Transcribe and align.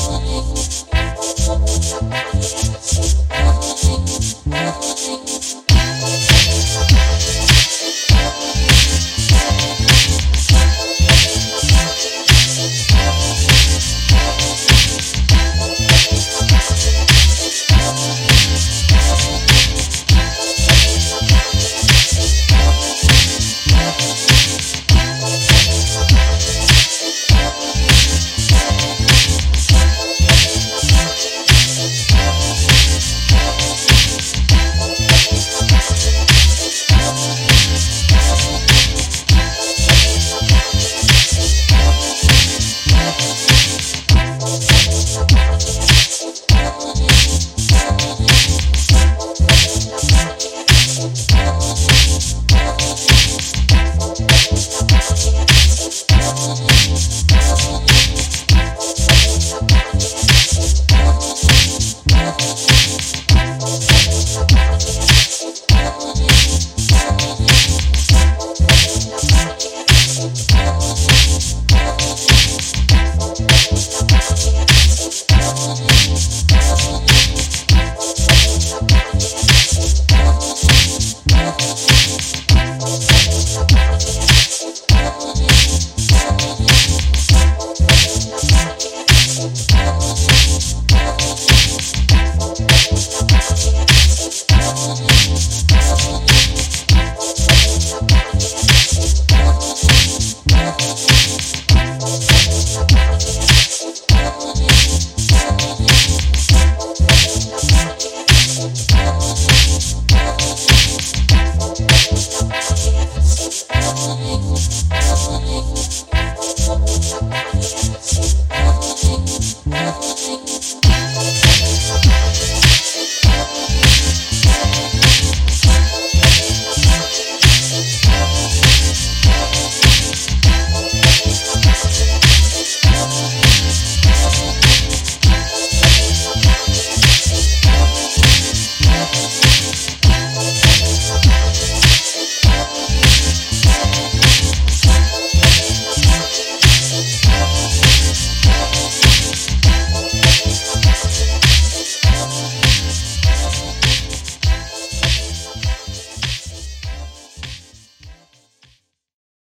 change. 0.00 0.89